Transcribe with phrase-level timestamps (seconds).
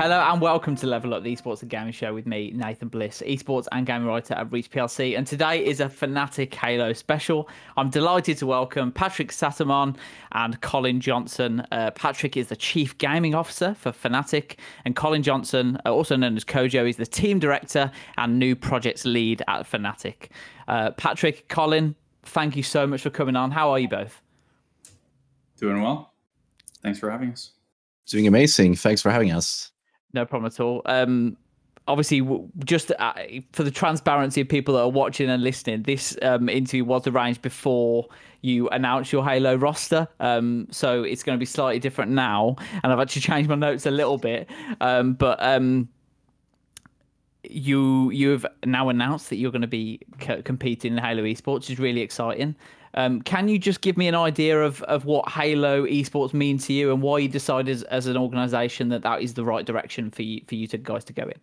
[0.00, 3.22] Hello and welcome to Level Up, the esports and gaming show with me, Nathan Bliss,
[3.26, 5.14] esports and gaming writer at Reach PLC.
[5.14, 7.50] And today is a Fnatic Halo special.
[7.76, 9.98] I'm delighted to welcome Patrik Sättermon
[10.32, 11.62] and Colin Johnson.
[11.70, 16.34] Uh, Patrik is the Chief Gaming Officer for Fnatic, and Colin Johnson, uh, also known
[16.34, 20.28] as CoJo, is the Team Director and New Projects Lead at Fnatic.
[20.66, 23.50] Uh, Patrik, Colin, thank you so much for coming on.
[23.50, 24.22] How are you both?
[25.58, 26.14] Doing well.
[26.82, 27.50] Thanks for having us.
[28.08, 28.76] Doing amazing.
[28.76, 29.70] Thanks for having us.
[30.12, 30.82] No problem at all.
[30.86, 31.36] Um,
[31.86, 32.26] obviously,
[32.64, 33.12] just uh,
[33.52, 37.42] for the transparency of people that are watching and listening, this um, interview was arranged
[37.42, 38.08] before
[38.42, 40.08] you announce your Halo roster.
[40.18, 42.56] Um, so it's going to be slightly different now.
[42.82, 44.48] And I've actually changed my notes a little bit.
[44.80, 45.88] Um, but um,
[47.42, 50.00] you you have now announced that you're going to be
[50.44, 52.54] competing in Halo Esports, which is really exciting.
[52.94, 56.72] Um, can you just give me an idea of, of what Halo esports mean to
[56.72, 60.10] you and why you decided as, as an organization that that is the right direction
[60.10, 61.40] for you for you to guys to go in?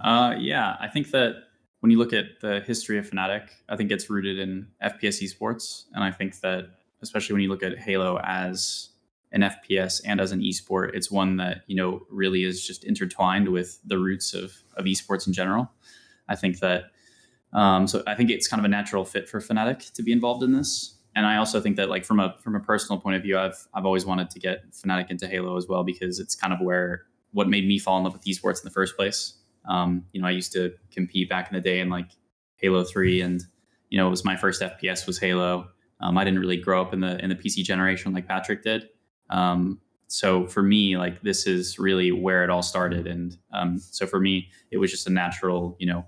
[0.00, 1.44] Uh, yeah, I think that
[1.80, 5.84] when you look at the history of Fnatic, I think it's rooted in FPS esports,
[5.94, 6.66] and I think that
[7.02, 8.90] especially when you look at Halo as
[9.32, 13.48] an FPS and as an esport, it's one that you know really is just intertwined
[13.48, 15.70] with the roots of of esports in general.
[16.28, 16.92] I think that
[17.52, 20.42] um, so I think it's kind of a natural fit for Fnatic to be involved
[20.42, 20.98] in this.
[21.14, 23.66] And I also think that like from a from a personal point of view, I've
[23.74, 27.02] I've always wanted to get Fnatic into Halo as well because it's kind of where
[27.32, 29.34] what made me fall in love with esports in the first place.
[29.68, 32.10] Um, you know, I used to compete back in the day in like
[32.56, 33.42] Halo Three, and
[33.90, 35.68] you know, it was my first FPS was Halo.
[36.00, 38.88] Um, I didn't really grow up in the in the PC generation like Patrik did.
[39.28, 44.06] Um, so for me, like this is really where it all started, and um, so
[44.06, 46.06] for me, it was just a natural, you know,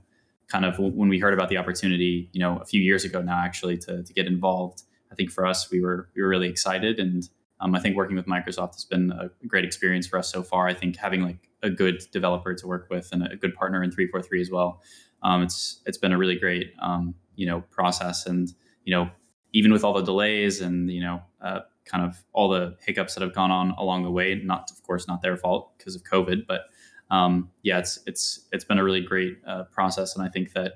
[0.54, 3.36] kind of when we heard about the opportunity, you know, a few years ago now,
[3.36, 4.84] actually, to, to get involved.
[5.10, 7.28] I think for us, we were we were really excited, and
[7.60, 10.68] um, I think working with Microsoft has been a great experience for us so far.
[10.68, 13.90] I think having like a good developer to work with and a good partner in
[13.90, 14.80] three four three as well,
[15.24, 18.54] um, it's it's been a really great um, you know process, and
[18.84, 19.10] you know
[19.52, 23.22] even with all the delays and you know uh, kind of all the hiccups that
[23.22, 26.46] have gone on along the way, not of course not their fault because of COVID,
[26.46, 26.66] but
[27.14, 30.72] um, yeah, it's it's it's been a really great uh, process, and I think that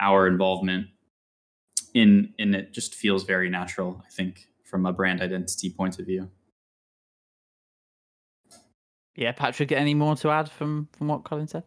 [0.00, 0.88] our involvement
[1.94, 4.02] in in it just feels very natural.
[4.04, 6.28] I think from a brand identity point of view.
[9.14, 11.62] Yeah, Patrik, any more to add from from what Colin said?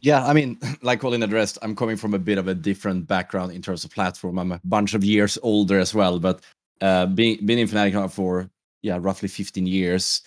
[0.00, 3.52] Yeah, I mean, like Colin addressed, I'm coming from a bit of a different background
[3.52, 4.38] in terms of platform.
[4.38, 6.44] I'm a bunch of years older as well, but
[6.80, 8.48] uh, being been in Fnatic now for
[8.82, 10.22] yeah roughly 15 years.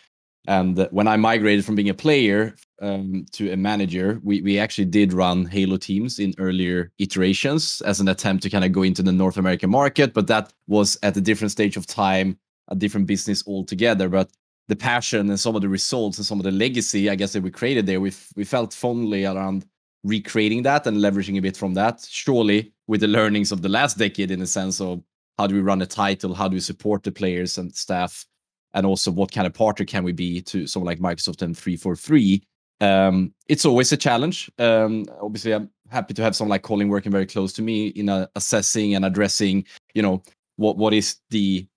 [0.48, 4.86] And when I migrated from being a player um, to a manager, we, we actually
[4.86, 9.04] did run Halo teams in earlier iterations as an attempt to kind of go into
[9.04, 10.14] the North American market.
[10.14, 14.08] But that was at a different stage of time, a different business altogether.
[14.08, 14.32] But
[14.70, 17.44] the passion and some of the results and some of the legacy, I guess, that
[17.44, 19.66] we created there, we, we felt fondly around
[20.06, 22.08] recreating that and leveraging a bit from that.
[22.10, 25.04] Surely with the learnings of the last decade, in the sense of
[25.38, 28.26] how do we run a title, how do we support the players and staff
[28.74, 32.44] and also what kind of partner can we be to someone like Microsoft and 343.
[32.80, 34.52] Um, it's always a challenge.
[34.60, 38.10] Um, obviously, I'm happy to have someone like Colin working very close to me in
[38.10, 40.22] uh, assessing and addressing, you know,
[40.58, 41.68] what what is the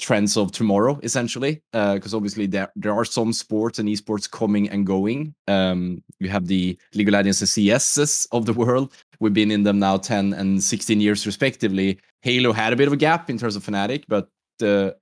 [0.00, 4.68] trends of tomorrow essentially because uh, obviously there there are some sports and esports coming
[4.70, 9.34] and going um, you have the league of legends and cs's of the world we've
[9.34, 12.96] been in them now 10 and 16 years respectively halo had a bit of a
[12.96, 14.28] gap in terms of fnatic but
[14.58, 14.96] the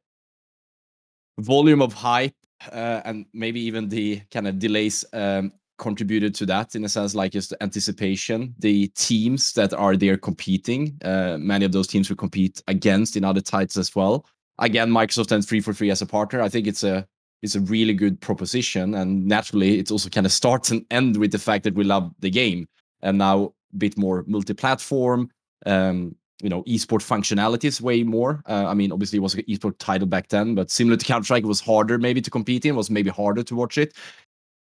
[1.38, 2.34] volume of hype
[2.72, 7.14] uh, and maybe even the kind of delays um, contributed to that in a sense
[7.14, 8.54] like just anticipation.
[8.58, 13.24] The teams that are there competing uh, many of those teams will compete against in
[13.24, 14.26] other titles as well.
[14.58, 17.06] Again microsoft and 343 as a partner i think it's a
[17.42, 21.32] it's a really good proposition and naturally it also kind of starts and end with
[21.32, 22.68] the fact that we love the game.
[23.02, 25.30] And now a bit more multi-platform
[25.66, 28.42] um, you know esport functionalities way more.
[28.48, 31.24] Uh, I mean, obviously it was an esport title back then, but similar to Counter
[31.24, 32.76] Strike, it was harder maybe to compete in.
[32.76, 33.94] Was maybe harder to watch it.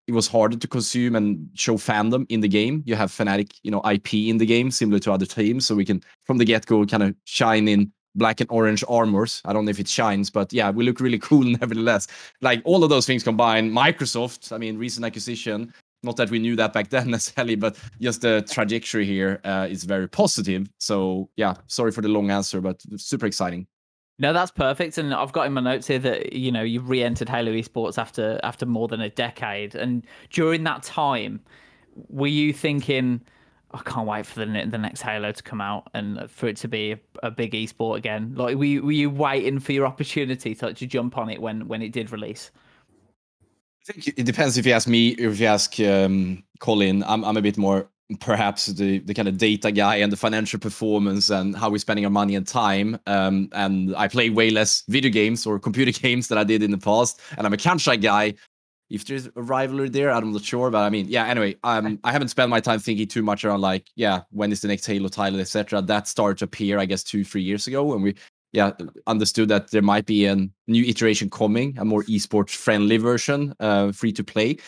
[0.06, 2.82] it was harder to consume and show fandom in the game.
[2.86, 5.84] You have Fnatic, you know, IP in the game, similar to other teams, so we
[5.84, 9.42] can from the get go kind of shine in black and orange armors.
[9.44, 12.06] I don't know if it shines, but yeah, we look really cool nevertheless.
[12.40, 15.72] Like all of those things combined, Microsoft, I mean, recent acquisition.
[16.04, 19.84] Not that we knew that back then necessarily, but just the trajectory here uh, is
[19.84, 20.68] very positive.
[20.78, 23.66] So yeah, sorry for the long answer, but super exciting.
[24.18, 24.96] No, that's perfect.
[24.96, 28.38] And I've got in my notes here that you know you've re-entered Halo Esports after
[28.44, 29.74] after more than a decade.
[29.74, 31.40] And during that time,
[32.08, 33.22] were you thinking,
[33.72, 36.68] I can't wait for the the next Halo to come out and for it to
[36.68, 38.34] be a, a big esport again?
[38.36, 41.66] Like, were you, were you waiting for your opportunity to, to jump on it when
[41.66, 42.52] when it did release?
[43.86, 47.04] I think it depends if you ask me, or if you ask um, Colin.
[47.04, 47.90] I'm I'm a bit more
[48.20, 52.04] perhaps the, the kind of data guy and the financial performance and how we're spending
[52.04, 52.98] our money and time.
[53.06, 56.70] Um, and I play way less video games or computer games than I did in
[56.70, 57.20] the past.
[57.36, 58.34] And I'm a Kansai guy.
[58.90, 60.70] If there's a rivalry there, I'm not sure.
[60.70, 63.62] But I mean, yeah, anyway, um, I haven't spent my time thinking too much around
[63.62, 65.80] like, yeah, when is the next Halo title, etc.
[65.80, 68.14] That started to appear, I guess, two, three years ago when we
[68.54, 68.70] yeah,
[69.08, 70.36] understood that there might be a
[70.68, 74.58] new iteration coming, a more esports friendly version, uh, free to play.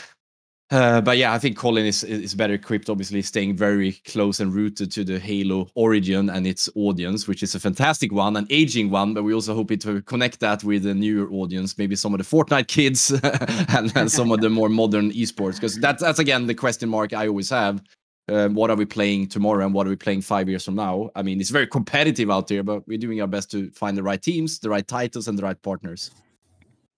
[0.73, 4.53] Uh, but yeah, I think Colin is is better equipped, obviously staying very close and
[4.53, 8.91] rooted to the Halo origin and its audience, which is a fantastic one, an aging
[8.91, 9.15] one.
[9.15, 12.25] But we also hope to connect that with a newer audience, maybe some of the
[12.25, 13.13] Fortnite kids
[13.69, 17.13] and, and some of the more modern esports, because that's that's again the question mark
[17.13, 17.81] I always have.
[18.29, 21.11] Uh, what are we playing tomorrow and what are we playing five years from now?
[21.15, 24.03] I mean, it's very competitive out there, but we're doing our best to find the
[24.03, 26.11] right teams, the right titles, and the right partners.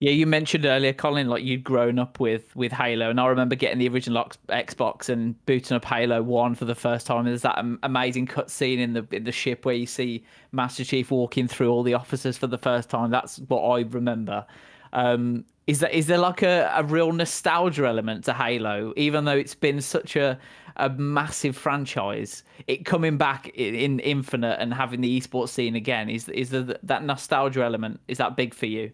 [0.01, 3.57] Yeah, you mentioned earlier, Colin, like you'd grown up with with Halo, and I remember
[3.57, 7.19] getting the original Xbox and booting up Halo One for the first time.
[7.19, 11.11] And There's that amazing cutscene in the in the ship where you see Master Chief
[11.11, 13.11] walking through all the officers for the first time.
[13.11, 14.47] That's what I remember.
[14.93, 19.37] Um, is that is there like a, a real nostalgia element to Halo, even though
[19.37, 20.39] it's been such a
[20.77, 22.43] a massive franchise?
[22.67, 26.77] It coming back in, in Infinite and having the esports scene again is is there
[26.83, 28.01] that nostalgia element?
[28.09, 28.93] Is that big for you?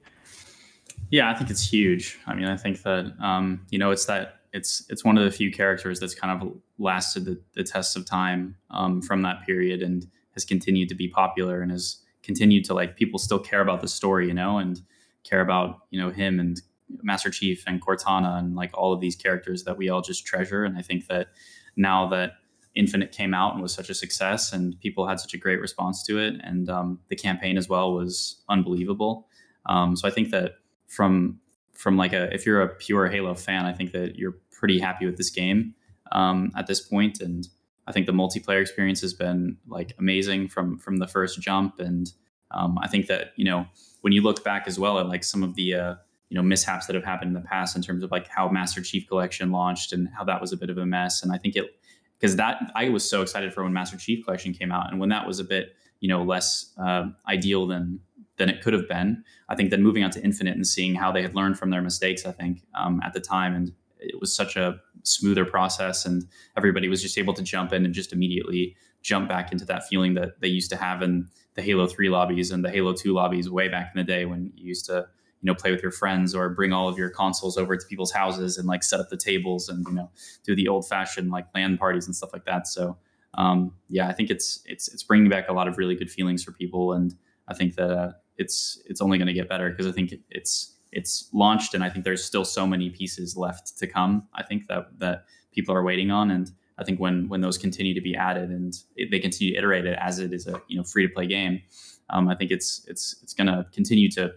[1.11, 2.19] Yeah, I think it's huge.
[2.27, 5.31] I mean, I think that um, you know, it's that it's it's one of the
[5.31, 9.81] few characters that's kind of lasted the, the test of time um, from that period
[9.81, 13.81] and has continued to be popular and has continued to like people still care about
[13.81, 14.81] the story, you know, and
[15.25, 16.61] care about you know him and
[17.03, 20.65] Master Chief and Cortana and like all of these characters that we all just treasure.
[20.65, 21.29] And I think that
[21.77, 22.33] now that
[22.75, 26.05] Infinite came out and was such a success, and people had such a great response
[26.07, 29.29] to it, and um, the campaign as well was unbelievable.
[29.67, 30.57] Um, so I think that
[30.89, 31.41] from
[31.73, 35.07] from like a if you're a pure Halo fan, I think that you're pretty happy
[35.07, 35.75] with this game
[36.13, 37.47] um, at this point, and
[37.87, 42.13] I think the multiplayer experience has been like amazing from from the first jump, and
[42.55, 43.67] um, I think that you know
[44.01, 45.95] when you look back as well at like some of the uh,
[46.29, 48.81] you know mishaps that have happened in the past in terms of like how Master
[48.81, 51.57] Chief Collection launched and how that was a bit of a mess, and I think
[51.57, 51.77] it
[52.19, 55.11] because that I was so excited for when Master Chief Collection came out, and when
[55.11, 58.01] that was a bit you know less uh, ideal than
[58.37, 59.23] than it could have been.
[59.49, 61.83] I think then moving on to Infinite and seeing how they had learned from their
[61.83, 66.27] mistakes, I think um, at the time, and it was such a smoother process, and
[66.57, 70.15] everybody was just able to jump in and just immediately jump back into that feeling
[70.15, 73.51] that they used to have in the Halo Three lobbies and the Halo Two lobbies
[73.51, 75.07] way back in the day when you used to
[75.41, 78.13] you know play with your friends or bring all of your consoles over to people's
[78.13, 80.11] houses and like set up the tables and you know
[80.45, 82.67] do the old fashioned like LAN parties and stuff like that.
[82.67, 82.97] So
[83.35, 86.43] um, yeah, I think it's it's it's bringing back a lot of really good feelings
[86.43, 87.15] for people, and
[87.49, 90.77] I think that uh, it's it's only going to get better because I think it's
[90.93, 94.29] it's launched and I think there's still so many pieces left to come.
[94.35, 97.95] I think that that people are waiting on and I think when when those continue
[97.95, 98.75] to be added and
[99.11, 101.63] they continue to iterate it as it is a you know free to play game,
[102.11, 104.33] um, I think it's it's it's going to continue to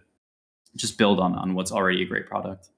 [0.76, 2.70] just build on on what's already a great product.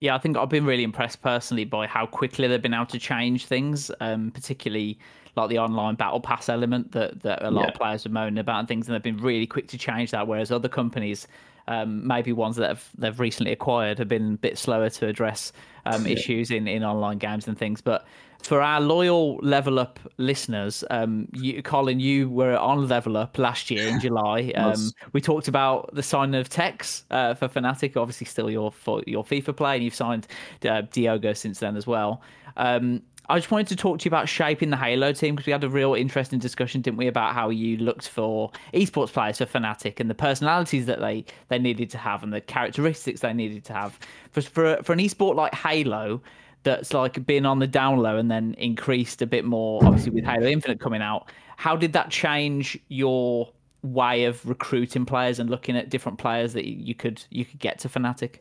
[0.00, 2.98] Yeah, I think I've been really impressed personally by how quickly they've been able to
[2.98, 4.98] change things, um, particularly
[5.36, 7.68] like the online battle pass element that, that a lot yeah.
[7.68, 10.26] of players are moaning about and things, and they've been really quick to change that.
[10.26, 11.26] Whereas other companies,
[11.66, 15.52] um, maybe ones that have, they've recently acquired, have been a bit slower to address
[15.86, 16.12] um, yeah.
[16.12, 17.80] issues in, in online games and things.
[17.80, 18.06] But
[18.46, 23.70] for our loyal Level Up listeners, um, you, Colin, you were on Level Up last
[23.70, 24.52] year in July.
[24.56, 28.72] Um, we talked about the signing of Tekkz uh, for Fnatic, obviously still your
[29.06, 30.26] your FIFA play, and you've signed
[30.68, 32.22] uh, Diogo since then as well.
[32.56, 35.52] Um, I just wanted to talk to you about shaping the Halo team because we
[35.52, 39.46] had a real interesting discussion, didn't we, about how you looked for esports players for
[39.46, 43.64] Fnatic and the personalities that they they needed to have and the characteristics they needed
[43.64, 43.98] to have.
[44.30, 46.22] For for, for an esport like Halo,
[46.66, 50.24] that's like been on the down low and then increased a bit more, obviously with
[50.24, 51.30] Halo Infinite coming out.
[51.56, 53.50] How did that change your
[53.82, 57.78] way of recruiting players and looking at different players that you could you could get
[57.80, 58.40] to Fnatic?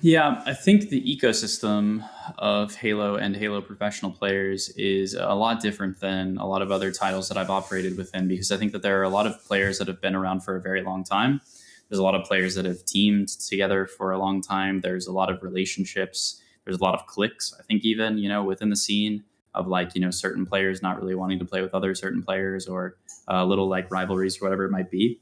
[0.00, 2.04] Yeah, I think the ecosystem
[2.36, 6.90] of Halo and Halo professional players is a lot different than a lot of other
[6.90, 9.78] titles that I've operated within because I think that there are a lot of players
[9.78, 11.40] that have been around for a very long time.
[11.88, 14.80] There's a lot of players that have teamed together for a long time.
[14.80, 16.41] There's a lot of relationships.
[16.64, 19.94] There's a lot of clicks I think, even, you know, within the scene of like,
[19.94, 22.96] you know, certain players not really wanting to play with other certain players or
[23.28, 25.20] uh, little like rivalries or whatever it might be.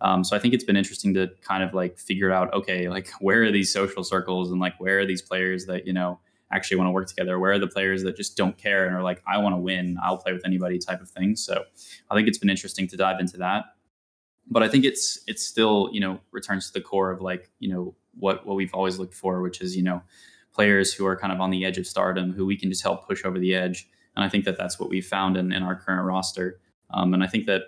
[0.00, 3.08] Um, so I think it's been interesting to kind of like figure out, okay, like
[3.20, 6.18] where are these social circles and like where are these players that you know
[6.50, 7.38] actually want to work together?
[7.38, 9.96] Where are the players that just don't care and are like, I want to win,
[10.02, 11.34] I'll play with anybody type of thing.
[11.34, 11.64] So
[12.10, 13.64] I think it's been interesting to dive into that.
[14.50, 17.72] But I think it's it's still you know returns to the core of like you
[17.72, 20.02] know what what we've always looked for, which is you know
[20.52, 23.06] players who are kind of on the edge of stardom who we can just help
[23.06, 23.88] push over the edge.
[24.14, 26.60] And I think that that's what we've found in, in our current roster.
[26.90, 27.62] Um, and I think that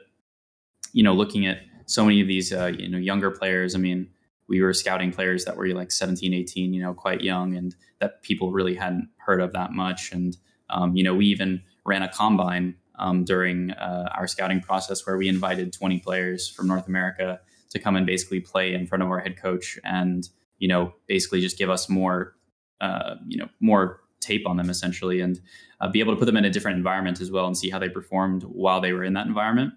[0.93, 3.75] you know looking at so many of these uh, you know younger players.
[3.75, 4.09] I mean,
[4.49, 8.23] we were scouting players that were like 17, 18, you know, quite young, and that
[8.23, 10.13] people really hadn't heard of that much.
[10.13, 10.37] And
[10.71, 15.17] um, you know, we even ran a combine um, during uh, our scouting process where
[15.17, 19.11] we invited 20 players from North America to come and basically play in front of
[19.11, 22.37] our head coach and you know basically just give us more
[22.85, 25.41] uh, you know more tape on them essentially and
[25.81, 27.79] uh, be able to put them in a different environment as well and see how
[27.79, 29.73] they performed while they were in that environment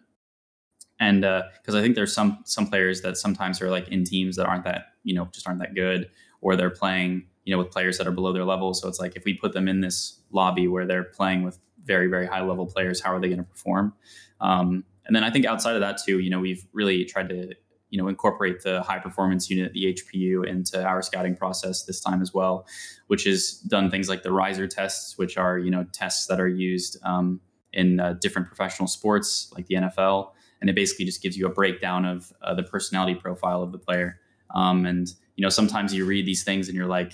[0.99, 4.35] and because uh, I think there's some some players that sometimes are like in teams
[4.37, 6.09] that aren't that you know just aren't that good,
[6.41, 8.73] or they're playing you know with players that are below their level.
[8.73, 12.07] So it's like if we put them in this lobby where they're playing with very
[12.07, 13.93] very high level players, how are they going to perform?
[14.41, 17.53] Um, and then I think outside of that too, you know, we've really tried to
[17.89, 22.22] you know incorporate the high performance unit, the HPU, into our scouting process this time
[22.22, 22.65] as well,
[23.08, 26.48] which has done things like the riser tests, which are you know tests that are
[26.48, 27.39] used um,
[27.74, 31.50] in uh, different professional sports like the NFL and it basically just gives you a
[31.50, 34.20] breakdown of uh, the personality profile of the player.
[34.53, 37.13] Um, and you know, sometimes you read these things and you're like,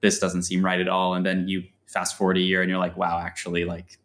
[0.00, 2.78] this doesn't seem right at all, and then you fast forward a year and you're
[2.78, 3.98] like, wow, actually, like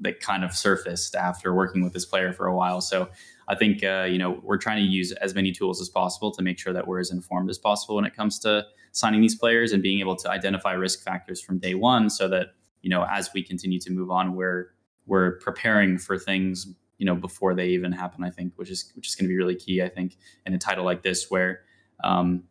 [0.00, 2.80] that kind of surfaced after working with this player for a while.
[2.80, 3.08] So
[3.48, 6.42] I think uh, you know we're trying to use as many tools as possible to
[6.42, 9.72] make sure that we're as informed as possible when it comes to signing these players
[9.72, 12.48] and being able to identify risk factors from day one, so that
[12.82, 14.70] you know as we continue to move on, we're
[15.06, 16.66] we're preparing for things
[16.98, 19.36] you know before they even happen i think which is which is going to be
[19.36, 21.60] really key i think in a title like this where
[22.04, 22.42] um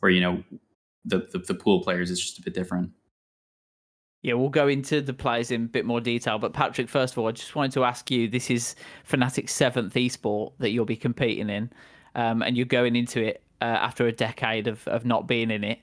[0.00, 0.42] where you know
[1.04, 2.90] the, the, the pool players is just a bit different
[4.22, 6.38] yeah, we'll go into the players in a bit more detail.
[6.38, 8.76] But Patrik, first of all, I just wanted to ask you: this is
[9.08, 11.70] Fnatic's seventh esport that you'll be competing in,
[12.14, 15.64] um, and you're going into it uh, after a decade of of not being in
[15.64, 15.80] it.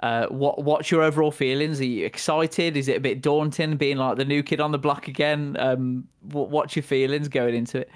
[0.00, 1.80] Uh, what what's your overall feelings?
[1.80, 2.76] Are you excited?
[2.76, 5.56] Is it a bit daunting being like the new kid on the block again?
[5.60, 7.90] Um, what, what's your feelings going into it?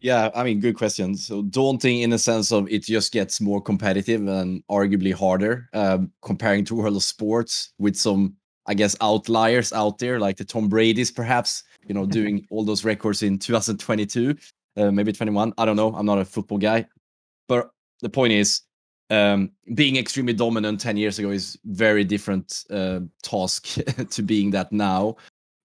[0.00, 1.16] Yeah, I mean, good question.
[1.16, 6.12] So daunting in the sense of it just gets more competitive and arguably harder um,
[6.22, 8.36] comparing to World of Sports with some,
[8.68, 11.64] I guess, outliers out there like the Tom Brady's, perhaps.
[11.86, 14.36] You know, doing all those records in 2022,
[14.76, 15.54] uh, maybe 21.
[15.56, 15.94] I don't know.
[15.94, 16.86] I'm not a football guy,
[17.48, 17.70] but
[18.02, 18.60] the point is,
[19.10, 23.66] um, being extremely dominant 10 years ago is very different uh, task
[24.10, 25.16] to being that now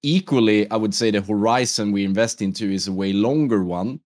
[0.02, 4.00] equally i would say the horizon we invest into is a way longer one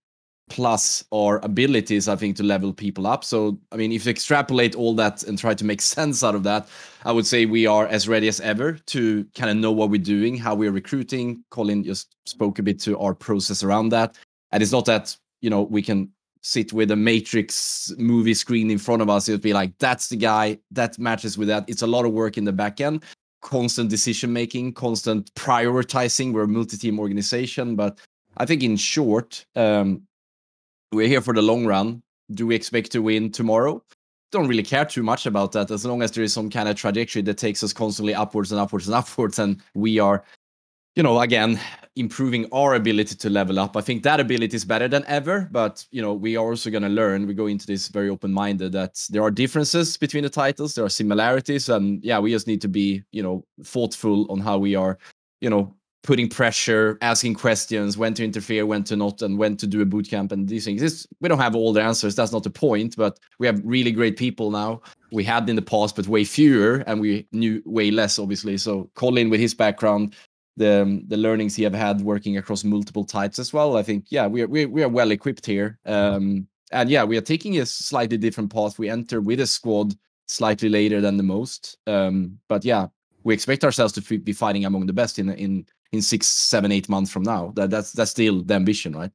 [0.49, 3.23] plus our abilities i think to level people up.
[3.23, 6.43] So i mean if you extrapolate all that and try to make sense out of
[6.43, 6.67] that
[7.05, 10.01] i would say we are as ready as ever to kind of know what we're
[10.01, 11.43] doing how we're recruiting.
[11.49, 14.15] Colin just spoke a bit to our process around that.
[14.51, 16.09] And it's not that you know we can
[16.41, 19.27] sit with a matrix movie screen in front of us.
[19.27, 21.65] It would be like that's the guy that matches with that.
[21.67, 23.03] It's a lot of work in the back end
[23.41, 26.33] constant decision making constant prioritizing.
[26.33, 27.99] We're a multi-team organization but
[28.37, 30.01] i think in short um,
[30.91, 32.01] we're here for the long run
[32.31, 33.81] do we expect to win tomorrow
[34.31, 36.75] don't really care too much about that as long as there is some kind of
[36.75, 40.23] trajectory that takes us constantly upwards and upwards and upwards and we are
[40.97, 41.59] you know, again,
[41.95, 43.77] improving our ability to level up.
[43.77, 46.81] I think that ability is better than ever, but you know, we are also going
[46.81, 47.27] to learn.
[47.27, 50.89] We go into this very open-minded that there are differences between the titles, there are
[50.89, 54.97] similarities, and yeah, we just need to be, you know, thoughtful on how we are,
[55.39, 55.75] you know,
[56.07, 59.85] putting pressure, asking questions, when to interfere, when to not, and when to do a
[59.85, 60.81] boot camp and these things.
[60.81, 62.15] It's, we don't have all the answers.
[62.15, 64.81] That's not the point, but we have really great people now.
[65.11, 68.57] We had in the past, but way fewer, and we knew way less, obviously.
[68.57, 70.15] So Colin, with his background,
[70.55, 73.75] the um, the learnings he have had working across multiple types as well.
[73.75, 75.77] I think yeah, we are we, we are well equipped here.
[75.85, 78.79] Um, and yeah, we are taking a slightly different path.
[78.79, 79.93] We enter with a squad
[80.25, 81.77] slightly later than the most.
[81.85, 82.87] Um, but yeah,
[83.23, 86.89] we expect ourselves to be fighting among the best in in in six, seven, eight
[86.89, 87.51] months from now.
[87.55, 89.11] That that's that's still the ambition, right?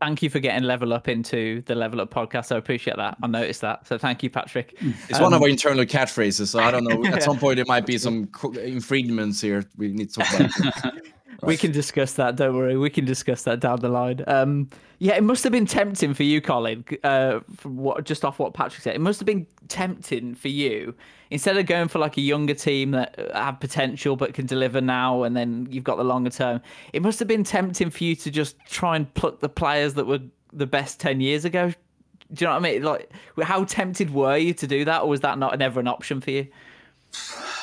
[0.00, 2.52] Thank you for getting level up into the level up podcast.
[2.54, 3.18] I appreciate that.
[3.22, 3.86] I noticed that.
[3.86, 4.72] So thank you, Patrik.
[5.08, 6.48] It's um, one of um, our internal catchphrases.
[6.48, 7.04] So I don't know.
[7.06, 8.30] At some point, there might be some
[8.62, 9.64] infringements here.
[9.76, 10.94] We need to talk about.
[11.42, 12.36] We can discuss that.
[12.36, 12.76] Don't worry.
[12.76, 14.22] We can discuss that down the line.
[14.26, 14.68] Um,
[14.98, 16.84] yeah, it must have been tempting for you, Colin.
[17.02, 20.94] Uh, from what just off what Patrik said, it must have been tempting for you
[21.30, 25.22] instead of going for like a younger team that have potential but can deliver now,
[25.22, 26.60] and then you've got the longer term.
[26.92, 30.06] It must have been tempting for you to just try and pluck the players that
[30.06, 30.20] were
[30.52, 31.72] the best ten years ago.
[32.32, 32.82] Do you know what I mean?
[32.82, 33.10] Like,
[33.42, 36.30] how tempted were you to do that, or was that not ever an option for
[36.30, 36.46] you?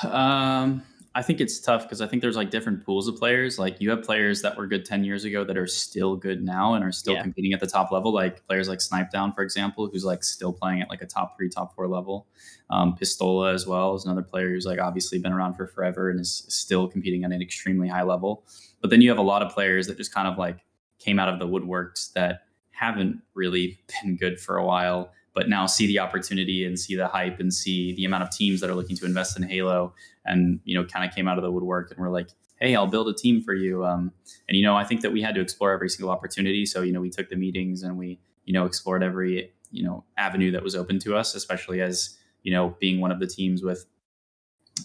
[0.03, 0.81] Um
[1.17, 3.57] I think it's tough because I think there's like different pools of players.
[3.57, 6.75] Like you have players that were good 10 years ago that are still good now
[6.75, 7.23] and are still yeah.
[7.23, 8.13] competing at the top level.
[8.13, 11.49] Like players like Snip3down, for example, who's like still playing at like a top three,
[11.49, 12.27] top four level.
[12.69, 16.19] Um, Pistola as well is another player who's like obviously been around for forever and
[16.19, 18.45] is still competing at an extremely high level.
[18.81, 20.59] But then you have a lot of players that just kind of like
[20.99, 25.67] came out of the woodworks that haven't really been good for a while but now
[25.67, 28.73] see the opportunity and see the hype and see the amount of teams that are
[28.73, 29.93] looking to invest in Halo
[30.25, 32.29] and you know kind of came out of the woodwork and we're like
[32.59, 33.85] hey i'll build a team for you.
[33.85, 34.11] Um,
[34.49, 36.65] and you know i think that we had to explore every single opportunity.
[36.65, 40.03] So you know we took the meetings and we you know explored every you know
[40.17, 43.61] avenue that was open to us especially as you know being one of the teams
[43.61, 43.85] with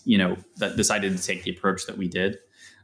[0.04, 2.37] you know that decided to take the approach that we did.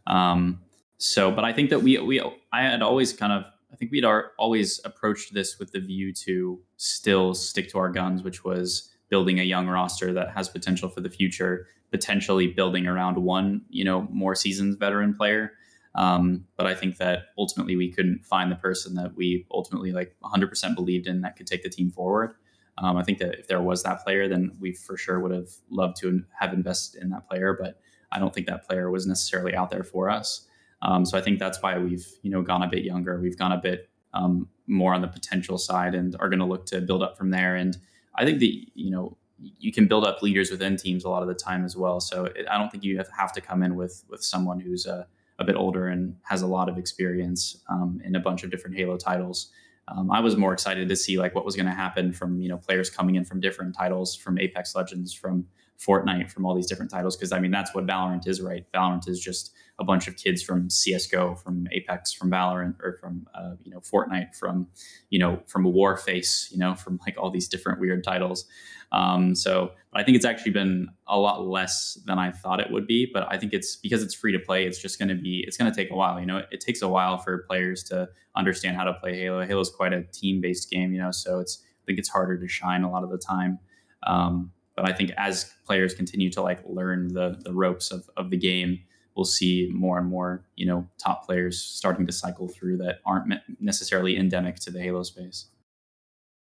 [0.07, 0.63] Um,
[0.97, 2.19] so but i think that we we
[2.51, 6.59] i had always kind of i think we'd always approached this with the view to
[6.79, 11.01] still stick to our guns which was building a young roster that has potential for
[11.01, 15.53] the future potentially building around one, you know, more seasoned veteran player.
[15.95, 20.15] Um, but I think that ultimately we couldn't find the person that we ultimately like
[20.23, 22.35] 100% believed in that could take the team forward.
[22.77, 25.49] Um, I think that if there was that player, then we for sure would have
[25.71, 27.57] loved to have invested in that player.
[27.59, 27.81] But
[28.13, 30.47] I don't think that player was necessarily out there for us.
[30.83, 33.21] Um, so I think that's why we've you know gone a bit younger.
[33.21, 36.67] We've gone a bit um, more on the potential side and are going to look
[36.67, 37.57] to build up from there.
[37.57, 37.77] And
[38.15, 39.17] I think that, you know
[39.59, 42.00] you can build up leaders within teams a lot of the time as well.
[42.00, 45.07] So it, I don't think you have to come in with with someone who's a,
[45.38, 48.77] a bit older and has a lot of experience um, in a bunch of different
[48.77, 49.50] Halo titles.
[49.88, 52.49] Um, I was more excited to see like what was going to happen from you
[52.49, 55.47] know players coming in from different titles, from Apex Legends, from
[55.79, 57.17] Fortnite, from all these different titles.
[57.17, 58.64] Because I mean that's what Valorant is, right?
[58.75, 63.27] Valorant is just a bunch of kids from CS:GO, from Apex, from Valorant, or from
[63.35, 64.67] uh, you know Fortnite, from
[65.11, 68.45] you know from Warface, you know from like all these different weird titles.
[68.91, 72.87] Um, so I think it's actually been a lot less than I thought it would
[72.87, 73.09] be.
[73.12, 74.67] But I think it's because it's free to play.
[74.67, 75.45] It's just going to be.
[75.47, 76.19] It's going to take a while.
[76.19, 79.45] You know, it, it, takes a while for players to understand how to play Halo.
[79.45, 80.93] Halo is quite a team based game.
[80.93, 83.59] You know, so it's I think it's harder to shine a lot of the time.
[84.07, 88.31] Um, but I think as players continue to like learn the the ropes of of
[88.31, 88.79] the game,
[89.17, 93.35] we'll see more and more you know top players starting to cycle through that aren't
[93.61, 95.47] necessarily endemic to the Halo space.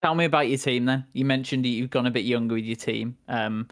[0.03, 1.07] Tell me about your team then.
[1.13, 3.17] You mentioned that you've gone a bit younger with your team.
[3.29, 3.69] Um,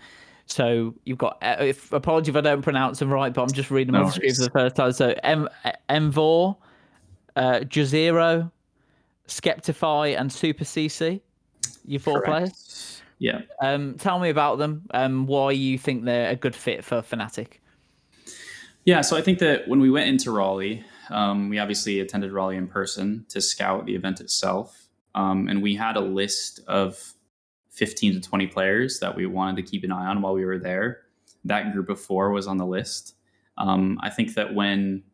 [0.46, 3.70] so you've got, uh, if apology if I don't pronounce them right, but I'm just
[3.70, 4.92] reading them no the screen for the first time.
[4.92, 5.48] So M
[5.90, 6.56] Emvor,
[7.36, 8.50] uh, Jazero,
[9.26, 11.20] Skeptify, and Super CC.
[11.84, 12.54] You four Correct.
[12.54, 12.91] players.
[13.22, 13.42] Yeah.
[13.60, 14.82] Um, tell me about them.
[14.92, 17.60] Um, why you think they're a good fit for Fnatic.
[18.84, 22.56] Yeah, so I think that when we went into Raleigh, um, we obviously attended Raleigh
[22.56, 24.88] in person to scout the event itself.
[25.14, 27.14] Um, and we had a list of
[27.70, 30.58] 15 to 20 players that we wanted to keep an eye on while we were
[30.58, 31.02] there.
[31.44, 33.14] That group of four was on the list.
[33.56, 35.04] Um, I think that when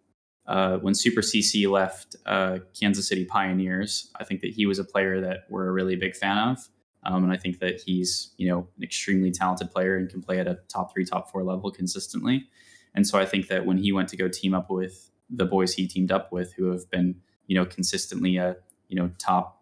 [0.47, 4.85] uh, when Super CC left uh, Kansas City Pioneers, I think that he was a
[4.85, 6.67] player that we're a really big fan of.
[7.05, 10.41] Um, and I think that he's, you know, an extremely talented player and can play
[10.41, 12.47] at a top three, top four level consistently.
[12.95, 15.75] And so I think that when he went to go team up with the boys
[15.75, 18.57] he teamed up with, who have been, you know, consistently a,
[18.89, 19.59] you know, top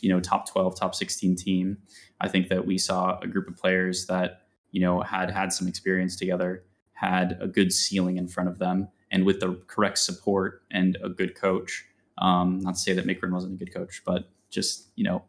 [0.00, 1.78] you know top 12 top 16 team
[2.20, 5.68] i think that we saw a group of players that you know had had some
[5.68, 10.62] experience together had a good ceiling in front of them and with the correct support
[10.70, 11.84] and a good coach
[12.18, 15.24] um, not to say that Mikrin wasn't a good coach but just you know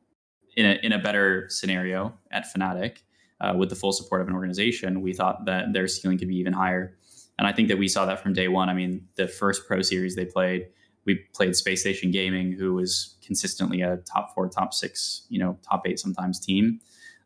[0.55, 2.97] in a, in a better scenario at Fnatic
[3.39, 6.37] uh, with the full support of an organization we thought that their ceiling could be
[6.37, 6.97] even higher
[7.39, 9.81] and i think that we saw that from day one i mean the first pro
[9.81, 10.67] series they played
[11.05, 15.57] we played Space Station Gaming, who was consistently a top four, top six, you know,
[15.67, 16.79] top eight sometimes team,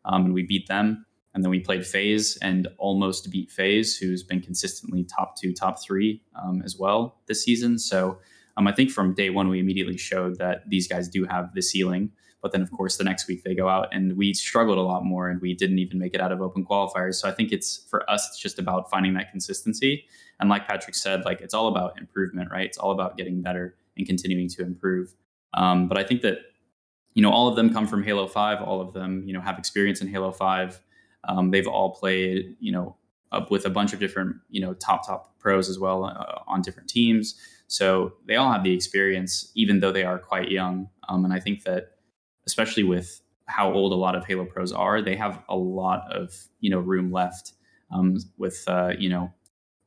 [0.04, 1.04] um, and we beat them.
[1.34, 5.82] And then we played FaZe and almost beat FaZe, who's been consistently top two, top
[5.82, 7.78] three um, as well this season.
[7.78, 8.18] So
[8.56, 11.60] um, I think from day one we immediately showed that these guys do have the
[11.60, 12.12] ceiling.
[12.42, 15.04] But then, of course, the next week they go out and we struggled a lot
[15.04, 17.14] more and we didn't even make it out of open qualifiers.
[17.14, 20.04] So I think it's for us, it's just about finding that consistency.
[20.38, 22.66] And like Patrik said, like it's all about improvement, right?
[22.66, 25.14] It's all about getting better and continuing to improve.
[25.54, 26.38] Um, but I think that
[27.14, 28.60] you know all of them come from Halo Five.
[28.60, 30.80] All of them you know have experience in Halo Five.
[31.24, 32.96] Um, they've all played you know
[33.32, 36.60] up with a bunch of different you know top top pros as well uh, on
[36.60, 37.34] different teams.
[37.68, 40.88] So they all have the experience, even though they are quite young.
[41.08, 41.95] Um, and I think that
[42.46, 46.34] especially with how old a lot of Halo pros are, they have a lot of
[46.60, 47.52] you know room left.
[47.92, 49.32] Um, with uh, you know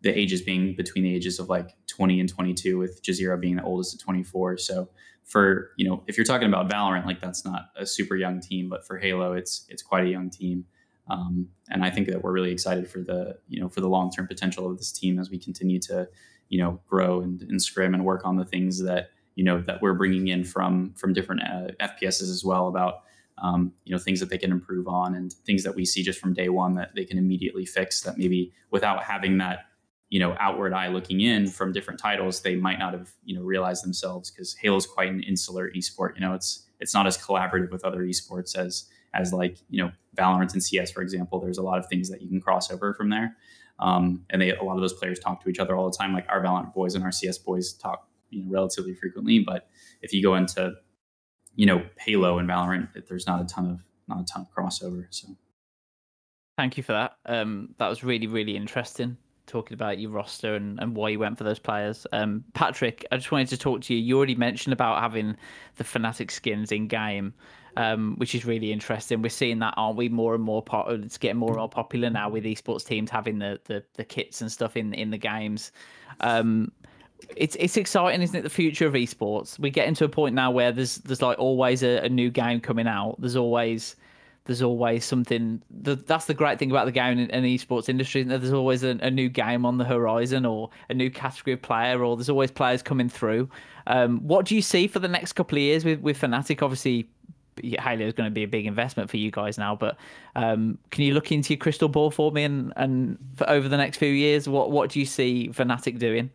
[0.02, 3.64] the ages being between the ages of like 20 and 22, with Jazeera being the
[3.64, 4.58] oldest at 24.
[4.58, 4.90] So
[5.26, 8.70] for you know if you're talking about Valorant, like that's not a super young team,
[8.70, 10.66] but for Halo, it's it's quite a young team.
[11.10, 14.12] Um, and I think that we're really excited for the you know for the long
[14.12, 16.08] term potential of this team as we continue to
[16.50, 19.82] you know grow and, and scrim and work on the things that you know that
[19.82, 23.02] we're bringing in from from different uh, FPSs as well about
[23.38, 26.20] um, you know things that they can improve on and things that we see just
[26.20, 29.66] from day one that they can immediately fix that maybe without having that
[30.10, 33.44] you know outward eye looking in from different titles they might not have you know
[33.44, 37.72] realized themselves because halo's quite an insular esport you know it's it's not as collaborative
[37.72, 41.40] with other esports as as like you know valorant and cs for example.
[41.40, 43.36] There's a lot of things that you can cross over from there.
[43.80, 46.14] Um, and they a lot of those players talk to each other all the time.
[46.14, 49.70] Like our valorant boys and our cs boys talk you know relatively frequently but
[50.02, 50.72] if you go into
[51.56, 55.06] you know halo and valorant there's not a ton of not a ton of crossover
[55.10, 55.28] so
[56.58, 59.18] thank you for that um, that was really really interesting
[59.50, 62.08] talking about your roster and, and why you went for those players.
[62.14, 64.00] Um, Patrik, I just wanted to talk to you.
[64.00, 65.36] You already mentioned about having
[65.76, 67.34] the Fnatic skins in game,
[67.76, 69.22] um, which is really interesting.
[69.22, 70.08] We're seeing that, aren't we?
[70.08, 73.40] More and more, po- it's getting more and more popular now with esports teams having
[73.40, 75.72] the, the, the kits and stuff in in the games.
[76.22, 76.72] Um,
[77.36, 78.42] it's it's exciting, isn't it?
[78.42, 79.60] The future of esports.
[79.60, 82.60] We get into a point now where there's there's like always a, a new game
[82.60, 83.16] coming out.
[83.20, 83.96] There's always
[84.46, 85.62] there's always something.
[85.70, 88.24] That's the great thing about the game and, esports industry.
[88.24, 92.04] There's always a, a, new game on the horizon, or a new category of player,
[92.04, 93.48] or there's always players coming through.
[93.86, 96.64] Um, what do you see for the next couple of years with with Fnatic?
[96.64, 97.08] Obviously,
[97.62, 99.98] Halo is going to be a big investment for you guys now, but
[100.36, 103.78] um, can you look into your crystal ball for me and and for over the
[103.78, 106.32] next few years, what what do you see Fnatic doing?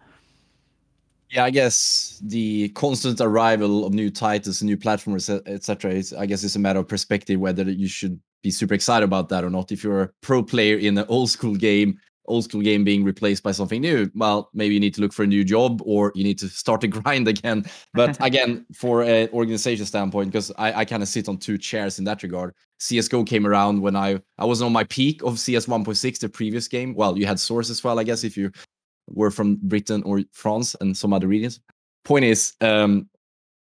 [1.35, 5.91] Yeah, I guess the constant arrival of new titles, and new platforms, uh, etc.
[5.91, 9.31] Is I guess it's a matter of perspective whether you should be super excited about
[9.31, 9.73] that or not.
[9.73, 13.43] If you're a pro player in an old school game, old school game being replaced
[13.43, 16.23] by something new, well, maybe you need to look for a new job or you
[16.23, 17.65] need to start to grind again.
[17.95, 21.99] But again, for an organization standpoint, because I, I kind of sit on two chairs
[21.99, 22.55] in that regard.
[22.79, 26.69] CS:GO came around when I I was on my peak of CS 1.6, the previous
[26.69, 26.95] game.
[26.95, 28.53] Well, you had Source as well, I guess, if you
[29.09, 31.61] were from Britain or France and some other regions.
[32.05, 33.09] Point is, um,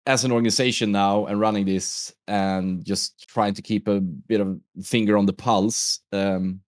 [0.06, 4.58] as an organization now and running this and just trying to keep a bit of
[4.82, 6.60] finger on the pulse, um,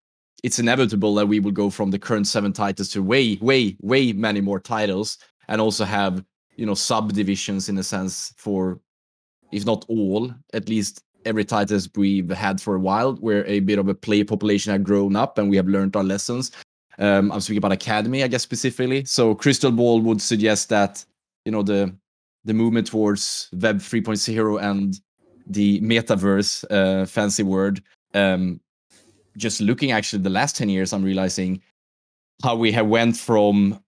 [0.42, 4.12] it's inevitable that we will go from the current seven titles to way, way, way
[4.12, 6.22] many more titles, and also have
[6.57, 8.81] you know subdivisions in a sense for,
[9.53, 13.79] if not all, at least every titles we've had for a while, where a bit
[13.79, 16.50] of a player population have grown up and we have learned our lessons.
[16.99, 19.05] Um, I'm speaking about Academy, I guess specifically.
[19.05, 21.05] So Crystal Ball would suggest that
[21.45, 21.95] you know the
[22.45, 25.01] the movement towards Web 3.0 and
[25.47, 27.83] the metaverse, uh, fancy word.
[28.13, 28.61] Um,
[29.37, 31.63] just looking actually the last 10 years, I'm realizing
[32.43, 33.81] how we have went from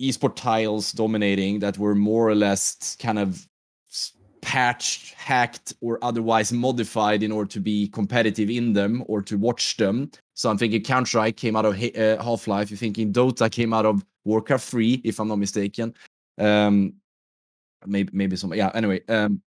[0.00, 3.46] esport tiles dominating that were more or less kind of
[4.40, 9.76] patched, hacked, or otherwise modified in order to be competitive in them or to watch
[9.76, 10.10] them.
[10.34, 12.70] So I'm thinking Counter Strike came out of uh, Half Life.
[12.70, 15.94] You're thinking Dota came out of Warcraft 3, if I'm not mistaken.
[16.38, 16.94] Um,
[17.86, 18.52] maybe maybe some.
[18.54, 18.70] Yeah.
[18.74, 19.40] Anyway, um,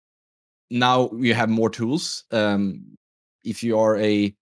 [0.72, 2.24] now you have more tools.
[2.32, 2.98] Um,
[3.44, 4.34] if you are a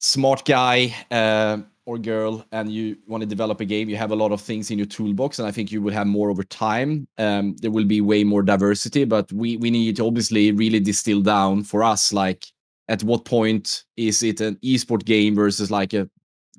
[0.00, 4.16] smart guy, uh, or girl and you want to develop a game, you have a
[4.16, 7.08] lot of things in your toolbox, and I think you will have more over time.
[7.18, 11.22] Um, there will be way more diversity, but we we need to obviously really distill
[11.22, 12.46] down for us, like
[12.92, 16.08] at what point is it an esport game versus like a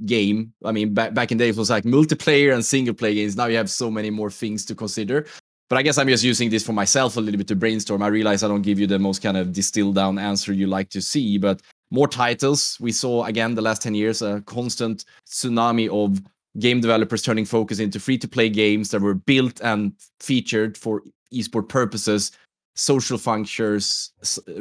[0.08, 0.52] game?
[0.65, 3.38] I mean, back back in days it was like multiplayer and single player games.
[3.38, 5.28] Now you have so many more things to consider.
[5.69, 8.02] But I guess I'm just using this for myself a little bit to brainstorm.
[8.02, 10.89] I realize I don't give you the most kind of distilled down answer you like
[10.89, 12.78] to see, but more titles.
[12.82, 16.19] We saw again the last 10 years a constant tsunami of
[16.60, 21.04] game developers turning focus into free to play games that were built and featured for
[21.32, 22.32] esport purposes
[22.76, 24.12] social functions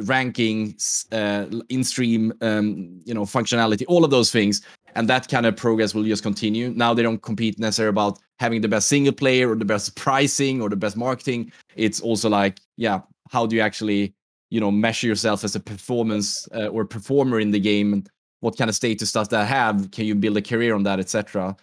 [0.03, 0.75] ranking
[1.11, 4.61] uh, in stream um, you know functionality all of those things.
[4.95, 6.69] And that kind of progress will just continue.
[6.69, 10.61] Now they don't compete necessarily about having the best single player or the best pricing
[10.61, 11.51] or the best marketing.
[11.75, 14.13] It's also like yeah how do you actually
[14.51, 17.93] you know measure yourself as a performance uh, or performer in the game?
[17.93, 18.09] And
[18.41, 19.89] what kind of status does that have?
[19.91, 21.55] Can you build a career on that etc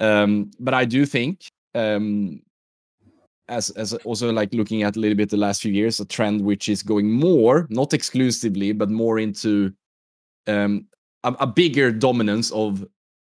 [0.00, 2.40] um, but i do think um,
[3.50, 6.40] as as also like looking at a little bit the last few years, a trend
[6.40, 9.72] which is going more, not exclusively, but more into
[10.46, 10.86] um,
[11.24, 12.86] a, a bigger dominance of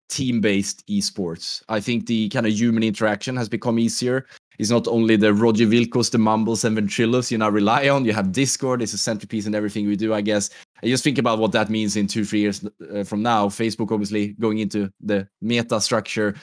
[0.10, 1.62] team-based esports.
[1.70, 4.26] I think the kind of human interaction has become easier.
[4.58, 8.06] It's not only the Roger Wilcos, the Mumbles, and Ventrilos you now rely on.
[8.06, 8.82] You have Discord.
[8.82, 10.50] It's a centerpiece in everything we do, I guess.
[10.82, 13.50] I just think about what that means in two, three years uh, from now.
[13.50, 16.36] Facebook, obviously, going into the meta structure,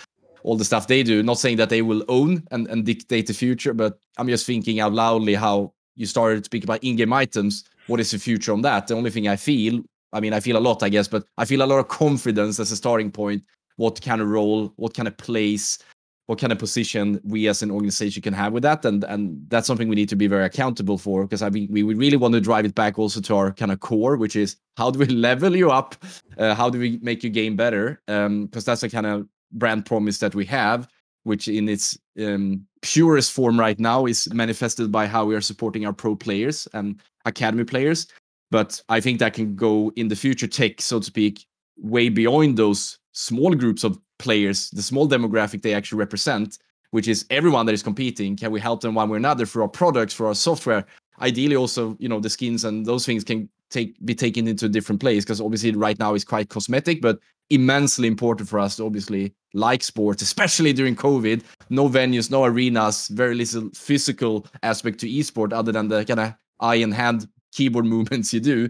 [0.44, 1.22] all the stuff they do.
[1.22, 4.78] Not saying that they will own and, and dictate the future, but I'm just thinking
[4.78, 7.64] out loudly how you started to speak about in-game items.
[7.86, 8.86] What is the future on that?
[8.86, 11.44] The only thing I feel, I mean, I feel a lot, I guess, but I
[11.44, 13.42] feel a lot of confidence as a starting point.
[13.76, 15.78] What kind of role, what kind of place,
[16.26, 19.66] what kind of position we as an organization can have with that, and and that's
[19.66, 22.40] something we need to be very accountable for because I mean we really want to
[22.40, 25.56] drive it back also to our kind of core, which is how do we level
[25.56, 25.96] you up,
[26.38, 29.86] uh, how do we make your game better, because um, that's the kind of brand
[29.86, 30.88] promise that we have,
[31.22, 35.86] which in its um, purest form right now is manifested by how we are supporting
[35.86, 38.06] our pro players and academy players.
[38.50, 42.56] But I think that can go in the future, take so to speak, way beyond
[42.56, 46.58] those small groups of players, the small demographic they actually represent,
[46.90, 48.36] which is everyone that is competing.
[48.36, 50.84] Can we help them one way or another through our products, for our software?
[51.20, 54.68] Ideally, also, you know, the skins and those things can take be taken into a
[54.68, 57.18] different place because obviously right now it's quite cosmetic, but
[57.50, 61.42] immensely important for us obviously like sports, especially during COVID.
[61.70, 66.34] No venues, no arenas, very little physical aspect to esport other than the kind of
[66.60, 68.68] eye and hand keyboard movements you do.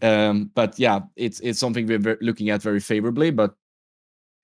[0.00, 3.30] Um, but yeah, it's it's something we're looking at very favorably.
[3.30, 3.54] But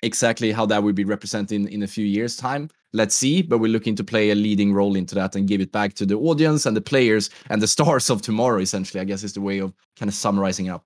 [0.02, 3.42] exactly how that will be represented in, in a few years' time, let's see.
[3.42, 6.06] But we're looking to play a leading role into that and give it back to
[6.06, 8.60] the audience and the players and the stars of tomorrow.
[8.60, 10.84] Essentially, I guess is the way of kind of summarizing up.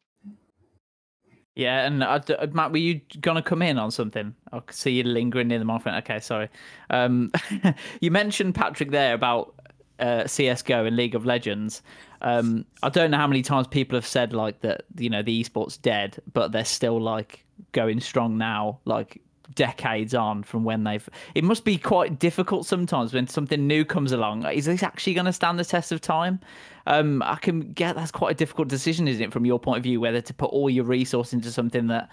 [1.54, 4.34] Yeah, and uh, uh, Matt, were you gonna come in on something?
[4.52, 5.94] I see you lingering in the microphone.
[5.96, 6.48] Okay, sorry.
[6.88, 7.30] Um,
[8.00, 9.54] you mentioned Patrik there about
[9.98, 11.82] uh, CS:GO and League of Legends.
[12.22, 14.84] Um, I don't know how many times people have said like that.
[14.96, 18.80] You know, the esports dead, but they're still like going strong now.
[18.86, 19.20] Like
[19.54, 24.12] decades on from when they've it must be quite difficult sometimes when something new comes
[24.12, 24.46] along.
[24.46, 26.40] Is this actually going to stand the test of time?
[26.86, 29.84] Um i can get that's quite a difficult decision isn't it from your point of
[29.84, 32.10] view whether to put all your resource into something that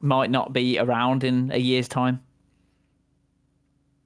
[0.00, 2.20] might not be around in a year's time?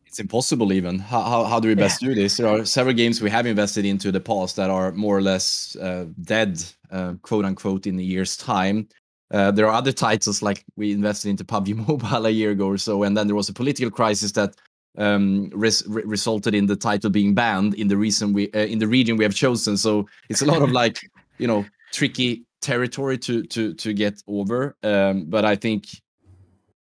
[0.07, 0.99] It's impossible even.
[0.99, 2.09] How, how, how do we best yeah.
[2.09, 2.37] do this?
[2.37, 5.75] There are several games we have invested into the past that are more or less
[5.77, 8.89] uh, dead uh, quote unquote in a year's time
[9.33, 12.79] uh, there are other titles like we invested into PUBG Mobile a year ago or
[12.79, 14.55] so, and then there was a political crisis that
[14.99, 18.79] um, res- re- resulted in the title being banned in the reason we uh, in
[18.79, 19.77] the region we have chosen.
[19.77, 20.99] So it's a lot of like
[21.39, 24.77] you know tricky territory to to to get over.
[24.83, 25.87] Um, but I think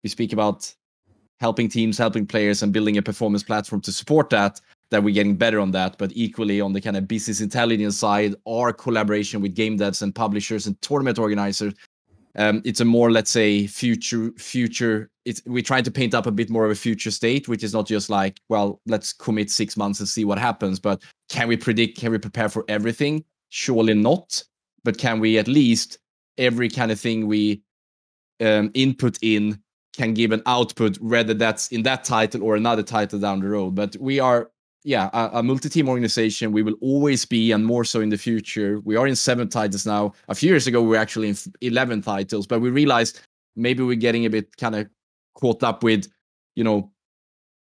[0.03, 0.73] we speak about
[1.39, 4.59] helping teams, helping players, and building a performance platform to support that.
[4.89, 8.35] That we're getting better on that, but equally on the kind of business intelligence side,
[8.47, 11.73] our collaboration with game devs and publishers and tournament organizers
[12.37, 16.31] um, it's a more let's say future future it's we try to paint up a
[16.31, 19.77] bit more of a future state which is not just like well let's commit six
[19.77, 23.23] months and see what happens but can we predict can we prepare for everything?
[23.49, 24.43] Surely not
[24.83, 25.99] but can we at least
[26.37, 27.61] every kind of thing we
[28.41, 29.59] um, input in
[29.95, 33.75] can give an output whether that's in that title or another title down the road.
[33.75, 34.49] But we are
[34.83, 36.51] yeah, a, a, multi-team organization.
[36.51, 38.79] We will always be, and more so in the future.
[38.83, 40.13] We are in seven titles now.
[40.27, 43.21] A few years ago, we were actually in eleven titles, but we realized
[43.55, 44.89] maybe we're getting a bit kind of
[45.35, 46.11] caught up with,
[46.55, 46.91] you know,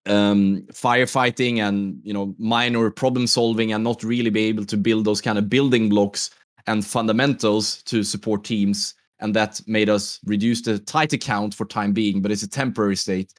[0.08, 5.06] um, firefighting and you know minor problem solving, and not really be able to build
[5.06, 6.30] those kind of building blocks
[6.68, 8.94] and fundamentals to support teams.
[9.20, 12.96] And that made us reduce the title count for time being, but it's a temporary
[12.96, 13.34] state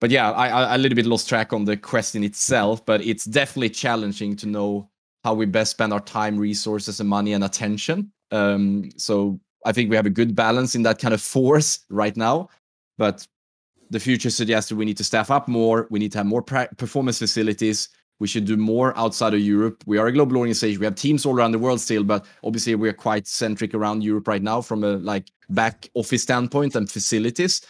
[0.00, 3.24] but yeah, I, I a little bit lost track on the question itself, but it's
[3.24, 4.88] definitely challenging to know
[5.24, 8.12] how we best spend our time, resources, and money and attention.
[8.32, 12.16] Um, so I think we have a good balance in that kind of force right
[12.16, 12.48] now,
[12.98, 13.26] but
[13.90, 15.86] the future suggests that we need to staff up more.
[15.90, 17.88] We need to have more performance facilities.
[18.18, 19.82] We should do more outside of Europe.
[19.86, 20.80] We are a global organization.
[20.80, 24.02] We have teams all around the world still, but obviously we are quite centric around
[24.02, 27.60] Europe right now from a like back office standpoint and facilities.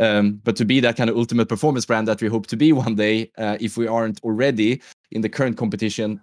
[0.00, 2.72] Um, but to be that kind of ultimate performance brand that we hope to be
[2.86, 6.20] one day, uh, if we aren't already in the current competition,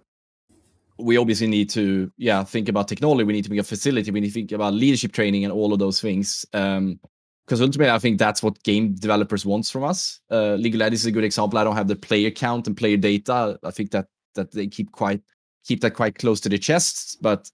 [0.99, 3.23] we obviously need to, yeah, think about technology.
[3.23, 4.09] We need to make a facility.
[4.09, 6.45] We need to think about leadership training and all of those things.
[6.53, 6.99] Um,
[7.45, 10.19] because ultimately, I think that's what game developers wants from us.
[10.29, 11.57] Uh, League of is a good example.
[11.57, 13.57] I don't have the player count and player data.
[13.63, 15.21] I think that that they keep quite
[15.63, 17.19] keep that quite close to the chest.
[17.21, 17.49] But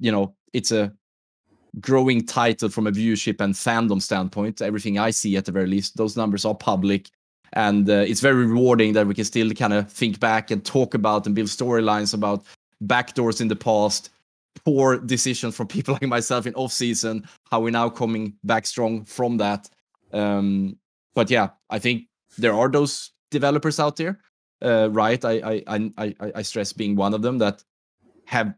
[0.00, 0.92] you know, it's a
[1.80, 4.62] growing title from a viewership and fandom standpoint.
[4.62, 7.10] Everything I see, at the very least, those numbers are public.
[7.52, 10.94] and uh, it's very rewarding that we can still kind of think back and talk
[10.94, 12.44] about and build storylines about
[12.84, 14.10] backdoors in the past
[14.64, 19.04] poor decisions from people like myself in off season how we're now coming back strong
[19.04, 19.68] from that
[20.12, 20.76] um,
[21.14, 22.04] but yeah i think
[22.36, 24.18] there are those developers out there
[24.62, 27.62] uh, right I, I i i stress being one of them that
[28.26, 28.54] have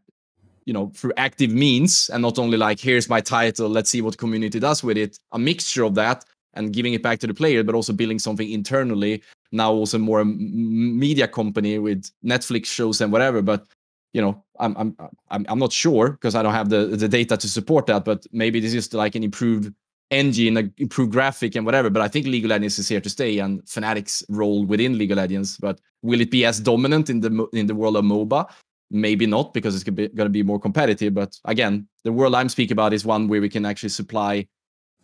[0.65, 4.17] you know through active means and not only like here's my title let's see what
[4.17, 7.63] community does with it a mixture of that and giving it back to the player
[7.63, 9.21] but also building something internally
[9.51, 13.65] now also more media company with netflix shows and whatever but
[14.13, 14.95] you know i'm i'm
[15.29, 18.25] i'm, I'm not sure because i don't have the the data to support that but
[18.31, 19.73] maybe this is like an improved
[20.11, 23.09] engine an improved graphic and whatever but i think league of legends is here to
[23.09, 27.21] stay and Fnatic's role within league of legends but will it be as dominant in
[27.21, 28.45] the in the world of moba
[28.91, 32.73] maybe not because it's going to be more competitive but again the world i'm speaking
[32.73, 34.45] about is one where we can actually supply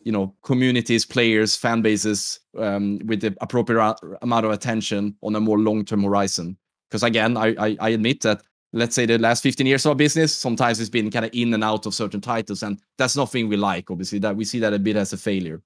[0.08, 5.40] you know communities players fan bases um, with the appropriate amount of attention on a
[5.40, 6.58] more long-term horizon.
[6.90, 9.96] Because again I, I, I admit that let's say the last 15 years of our
[9.96, 13.50] business sometimes it's been kind of in and out of certain titles and that's nothing
[13.50, 15.62] we like obviously that we see that a bit as a failure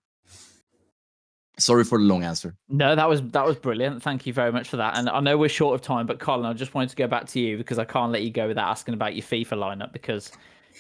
[1.62, 2.56] sorry for the long answer.
[2.70, 4.02] No that was that was brilliant.
[4.02, 4.98] Thank you very much for that.
[4.98, 7.28] And i know we're short of time but colin i just wanted to go back
[7.28, 10.32] to you because i can't let you go without asking about your fifa lineup because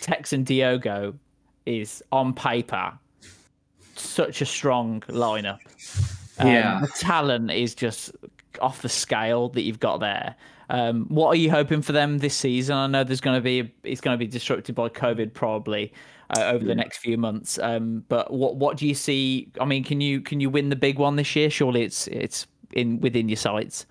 [0.01, 1.13] Tekkz and diogo
[1.65, 2.93] is on paper
[3.95, 5.59] such a strong lineup.
[6.39, 6.79] Um, yeah.
[6.81, 8.11] the talent is just
[8.61, 10.35] off the scale that you've got there.
[10.69, 12.75] Um, what are you hoping for them this season?
[12.75, 15.93] I know there's going to be it's going to be disrupted by COVID probably
[16.35, 16.69] uh, over yeah.
[16.69, 17.59] the next few months.
[17.59, 19.51] Um, but what what do you see?
[19.59, 21.49] I mean, can you can you win the big one this year?
[21.49, 23.85] Surely it's it's in within your sights.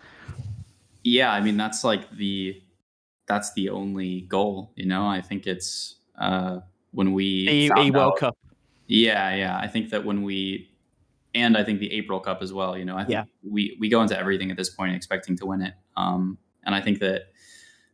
[1.05, 2.61] Yeah, I mean that's like the
[3.27, 4.73] that's the only goal.
[4.77, 6.61] You know, I think it's uh,
[6.93, 8.37] when we the e World Cup.
[8.87, 9.57] Yeah, yeah.
[9.57, 10.71] I think that when we
[11.35, 12.77] and I think the April Cup as well.
[12.77, 13.25] You know, I think yeah.
[13.43, 15.75] we we go into everything at this point expecting to win it.
[15.97, 17.29] Um, and I think that,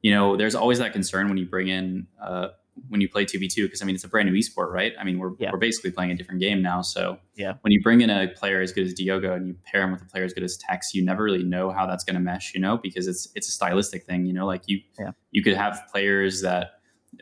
[0.02, 2.48] you know, there's always that concern when you bring in, uh,
[2.88, 4.92] when you play 2v2, because I mean, it's a brand new esport, right?
[4.98, 5.50] I mean, we're, yeah.
[5.52, 6.82] we're basically playing a different game now.
[6.82, 7.54] So yeah.
[7.62, 10.02] when you bring in a player as good as Diogo and you pair him with
[10.02, 12.54] a player as good as Tekkz, you never really know how that's going to mesh,
[12.54, 15.12] you know, because it's, it's a stylistic thing, you know, like you, yeah.
[15.30, 16.72] you could have players that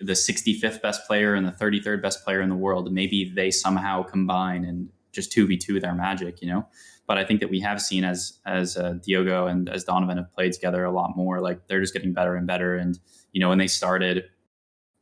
[0.01, 4.03] the 65th best player and the 33rd best player in the world, maybe they somehow
[4.03, 6.67] combine and just 2v2 their magic, you know?
[7.07, 10.33] But I think that we have seen as as uh, Diogo and as Donovan have
[10.33, 11.41] played together a lot more.
[11.43, 12.77] Like they're just getting better and better.
[12.77, 12.99] And
[13.33, 14.25] you know, when they started,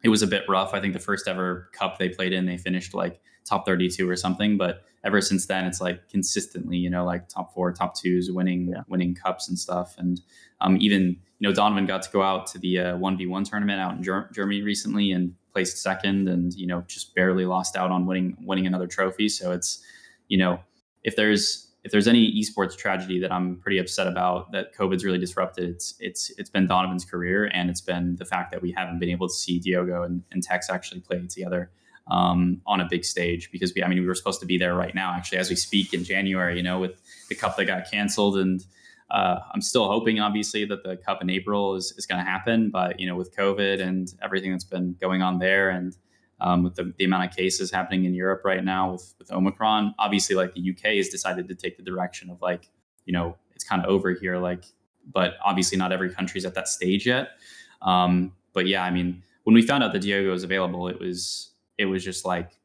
[0.03, 0.75] it was a bit rough.
[0.75, 4.17] I think the first ever cup they played in, they finished like top 32 or
[4.17, 4.57] something.
[4.57, 8.69] But ever since then, it's like consistently, you know, like top four, top twos, winning
[8.69, 8.83] yeah.
[8.89, 9.95] winning cups and stuff.
[9.99, 10.21] And
[10.61, 13.45] um, even you know, Donovan got to go out to the uh, one v one
[13.45, 17.77] tournament out in Ger- Germany recently and placed second, and you know, just barely lost
[17.77, 19.29] out on winning winning another trophy.
[19.29, 19.83] So it's
[20.29, 20.61] you know,
[21.05, 25.19] if there's if there's any esports tragedy that I'm pretty upset about that COVID's really
[25.19, 29.01] disrupted, it's it's it's been Donovan's career and it's been the fact that we haven't
[29.01, 31.71] been able to see Diogo and, and Tekkz actually play together
[32.07, 34.75] um, on a big stage because we I mean we were supposed to be there
[34.75, 37.91] right now actually as we speak in January, you know, with the cup that got
[37.91, 38.39] canceled.
[38.39, 38.65] And
[39.11, 42.71] uh, I'm still hoping obviously that the cup in April is, is going to happen,
[42.71, 45.97] but you know with COVID and everything that's been going on there and
[46.43, 49.95] um, with the, the, amount of cases happening in Europe right now with, with Omicron.
[49.99, 52.69] Obviously, like the UK has decided to take the direction of like,
[53.07, 54.39] you know, it's kind of over here.
[54.39, 54.65] Like,
[55.11, 57.31] but obviously not every country's at that stage yet.
[57.81, 61.53] Um, but yeah, I mean, when we found out that Diogo was available, it was
[61.79, 62.59] it was just like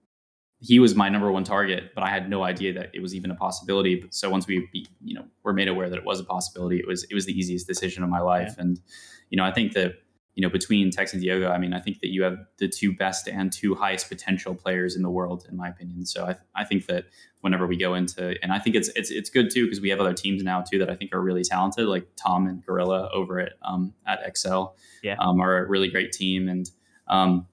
[0.60, 3.30] he was my number one target, but I had no idea that it was even
[3.30, 4.04] a possibility.
[4.10, 4.68] So once we,
[5.04, 7.38] you know, were made aware that it was a possibility, it was it was the
[7.38, 8.56] easiest decision of my life.
[8.58, 8.64] Yeah.
[8.64, 8.82] And
[9.30, 9.96] you know, I think that
[10.38, 12.94] you know, between Tekkz and Diogo, I mean, I think that you have the two
[12.94, 16.06] best and two highest potential players in the world, in my opinion.
[16.06, 17.06] So I, I think that
[17.42, 20.00] whenever we go into, and I think it's it's it's good too because we have
[20.00, 23.40] other teams now too that I think are really talented, like Tom and Gorilla over
[23.40, 26.70] at um, at Excel, yeah, um, are a really great team, and
[27.08, 27.48] um,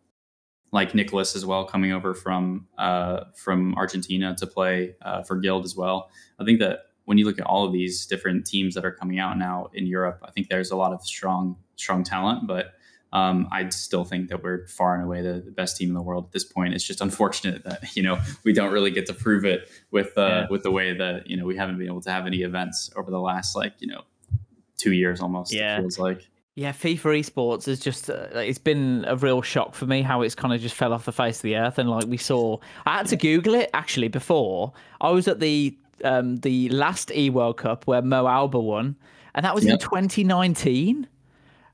[0.70, 5.64] like Nicholas as well, coming over from uh, from Argentina to play uh, for Guild
[5.64, 6.10] as well.
[6.38, 9.18] I think that when you look at all of these different teams that are coming
[9.18, 12.74] out now in Europe, I think there's a lot of strong strong talent, but
[13.14, 16.02] um, I still think that we're far and away the, the, best team in the
[16.02, 16.74] world at this point.
[16.74, 20.26] It's just unfortunate that you know we don't really get to prove it with uh,
[20.26, 20.46] yeah.
[20.50, 23.12] with the way that you know we haven't been able to have any events over
[23.12, 24.02] the last like you know
[24.76, 25.54] two years almost.
[25.54, 26.28] Yeah, feels like.
[26.56, 30.36] Yeah, FIFA esports is just uh, it's been a real shock for me how it's
[30.36, 32.98] kind of just fell off the face of the earth and like we saw I
[32.98, 34.72] had to google it actually before.
[35.00, 38.96] I was at the um the last E World Cup where MoAuba won
[39.34, 39.74] and that was yep.
[39.74, 41.08] in 2019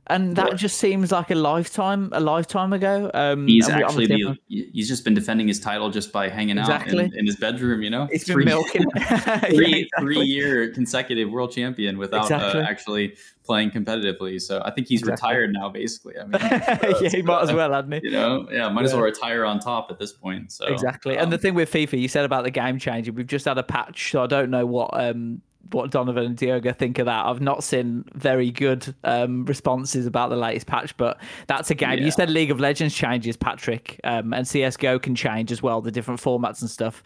[0.07, 3.11] and that just seems like a lifetime a lifetime ago.
[3.15, 6.99] Um, he's actually the, he's just been defending his title just by hanging exactly.
[6.99, 7.83] out in, in, his bedroom.
[7.83, 9.87] You know, he's three, been milking three, yeah, exactly.
[10.01, 12.61] three year consecutive world champion without uh, exactly.
[12.61, 14.41] uh, actually playing competitively.
[14.41, 15.69] So I think he's retired now.
[15.69, 18.01] Basically, I mean, uh, yeah, he might as well, hadn't he?
[18.05, 18.87] You know, yeah, might yeah.
[18.87, 20.51] as well retire on top at this point.
[20.51, 21.17] So exactly.
[21.19, 23.15] Um, and the um, thing with FIFA, you said about the game changing.
[23.15, 26.73] We've just had a patch, so I don't know what um what Donovan and Diogo
[26.73, 27.27] think of that.
[27.27, 31.99] I've not seen very good um, responses about the latest patch, but that's a game.
[31.99, 32.05] Yeah.
[32.05, 35.91] You said League of Legends changes, Patrik, um, and CS:GO can change as well, the
[35.91, 37.03] different formats and stuff.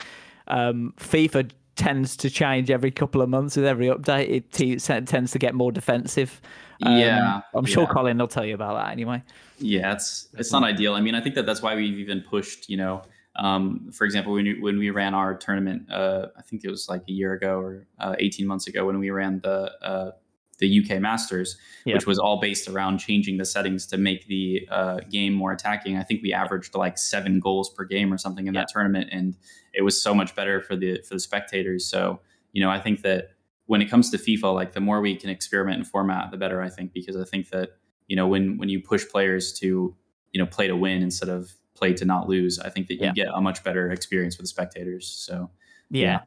[0.49, 4.31] Um, FIFA tends to change every couple of months with every update.
[4.31, 6.41] It t- tends to get more defensive.
[6.83, 7.91] Um, yeah, I'm sure yeah.
[7.91, 9.23] Colin will tell you about that anyway.
[9.59, 10.95] Yeah, it's it's not ideal.
[10.95, 13.03] I mean, I think that that's why we've even pushed, you know
[13.37, 16.89] um, for example, when we, when we ran our tournament, uh, I think it was
[16.89, 20.11] like a year ago or uh, 18 months ago when we ran the uh,
[20.59, 21.95] the UK Masters, yeah.
[21.95, 25.97] which was all based around changing the settings to make the uh, game more attacking.
[25.97, 28.61] I think we averaged like seven goals per game or something in yeah.
[28.61, 29.37] that tournament, and
[29.73, 31.87] it was so much better for the for the spectators.
[31.87, 32.21] So
[32.53, 33.31] you know, I think that
[33.67, 36.63] when it comes to FIFA, like the more we can experiment in format, the better.
[36.63, 37.71] I think because I think that
[38.07, 39.97] you know when when you push players to
[40.33, 43.07] you know play to win instead of play to not lose, I think that you
[43.07, 43.13] yeah.
[43.13, 45.07] get a much better experience with the spectators.
[45.07, 45.51] So
[45.91, 46.03] yeah.
[46.03, 46.21] yeah.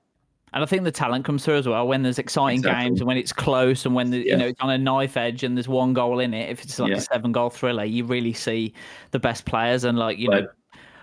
[0.54, 2.86] And I think the talent comes through as well when there's exciting exactly.
[2.86, 4.32] games and when it's close and when the, yeah.
[4.32, 6.50] you know it's on a knife edge and there's one goal in it.
[6.50, 8.74] If it's like a seven goal thriller, you really see
[9.12, 10.48] the best players and like you but, know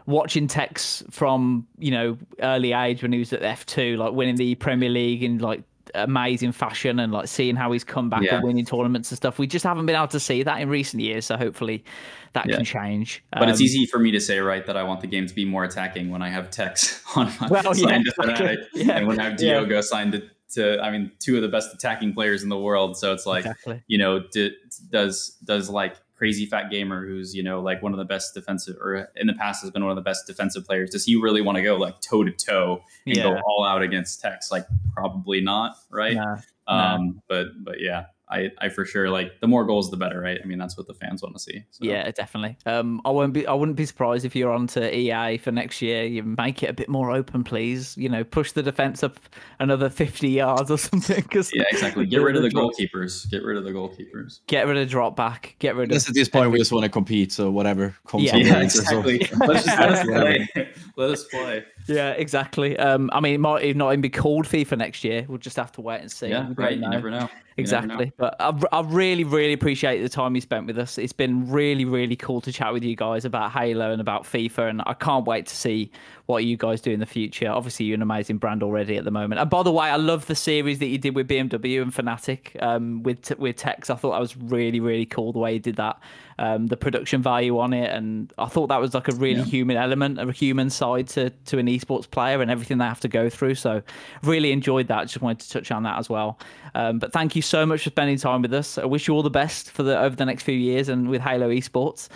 [0.06, 4.36] watching Tekkz from you know early age when he was at F two, like winning
[4.36, 5.62] the Premier League in like
[5.94, 8.36] amazing fashion and like seeing how he's come back yeah.
[8.36, 9.38] and winning tournaments and stuff.
[9.38, 11.26] We just haven't been able to see that in recent years.
[11.26, 11.84] So hopefully
[12.32, 12.56] that yeah.
[12.56, 13.24] can change.
[13.32, 15.34] But um, it's easy for me to say, right, that I want the game to
[15.34, 18.92] be more attacking when I have Tekkz on my well, signed yeah, Fnatic yeah.
[18.96, 20.22] and when I have Diogo signed to,
[20.54, 22.96] to, I mean, two of the best attacking players in the world.
[22.96, 23.82] So it's like, exactly.
[23.86, 24.56] you know, d-
[24.90, 28.76] does does like crazy fat gamer who's you know like one of the best defensive
[28.80, 31.42] or in the past has been one of the best defensive players does he really
[31.42, 33.24] want to go like toe to toe and yeah.
[33.24, 34.64] go all out against Tekkz like
[34.94, 37.12] probably not right nah, um nah.
[37.28, 40.38] but but yeah I, I for sure like the more goals the better, right?
[40.42, 41.64] I mean that's what the fans want to see.
[41.70, 41.84] So.
[41.84, 42.56] Yeah, definitely.
[42.66, 45.80] Um, I won't be I wouldn't be surprised if you're on to EA for next
[45.80, 46.04] year.
[46.04, 47.96] You make it a bit more open, please.
[47.96, 49.20] You know, push the defense up
[49.60, 51.22] another fifty yards or something.
[51.24, 52.06] Cause yeah, exactly.
[52.14, 53.30] Get rid of the goalkeepers.
[53.30, 54.40] Get rid of the goalkeepers.
[54.46, 55.54] Get rid of drop back.
[55.60, 55.94] Get rid of.
[55.94, 57.32] This at this point, we just want to compete.
[57.32, 58.24] So whatever comes.
[58.24, 59.18] Yeah, yeah exactly.
[59.38, 60.48] Let's just let us play.
[60.96, 61.64] let us play.
[61.86, 62.78] Yeah, exactly.
[62.78, 65.26] Um, I mean, it might not even be called FIFA next year.
[65.28, 66.28] We'll just have to wait and see.
[66.28, 66.76] Yeah, right.
[66.78, 68.12] You never know exactly.
[68.16, 70.98] But I, I really, really appreciate the time you spent with us.
[70.98, 74.70] It's been really, really cool to chat with you guys about Halo and about FIFA,
[74.70, 75.90] and I can't wait to see
[76.26, 77.48] what you guys do in the future.
[77.48, 79.40] Obviously, you're an amazing brand already at the moment.
[79.40, 82.60] And by the way, I love the series that you did with BMW and Fnatic
[82.62, 83.90] um, with with Tekkz.
[83.90, 85.98] I thought that was really, really cool the way you did that.
[86.38, 89.44] Um, the production value on it, and I thought that was like a really yeah.
[89.44, 93.08] human element, a human side to to an esports player and everything they have to
[93.08, 93.54] go through.
[93.54, 93.82] So,
[94.22, 95.04] really enjoyed that.
[95.04, 96.38] Just wanted to touch on that as well.
[96.74, 98.78] Um, but thank you so much for spending time with us.
[98.78, 101.20] I wish you all the best for the over the next few years and with
[101.20, 102.08] Halo Esports.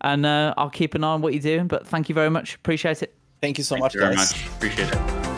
[0.00, 1.66] And uh, I'll keep an eye on what you're doing.
[1.66, 2.54] But thank you very much.
[2.54, 3.14] Appreciate it.
[3.40, 4.16] Thank you so Thank much, you guys.
[4.16, 4.46] Much.
[4.46, 5.33] Appreciate it.